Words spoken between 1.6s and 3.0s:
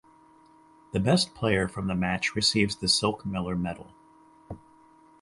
from the match receives the